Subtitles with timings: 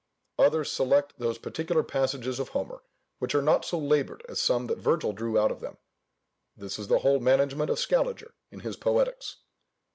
[0.39, 2.81] Others select those particular passages of Homer
[3.19, 5.77] which are not so laboured as some that Virgil drew out of them:
[6.57, 9.43] this is the whole management of Scaliger in his Poetics.